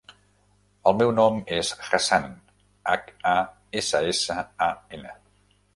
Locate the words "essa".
3.83-4.05, 4.15-4.43